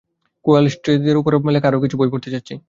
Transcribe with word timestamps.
কোয়ালিস্টদের 0.45 1.15
উপর 1.17 1.31
লেখা 1.51 1.67
আরো 1.67 1.79
কিছু 1.83 1.95
বই 1.97 2.09
পড়তে 2.13 2.29
চাচ্ছি। 2.33 2.53